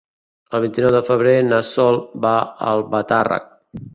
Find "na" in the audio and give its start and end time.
1.49-1.59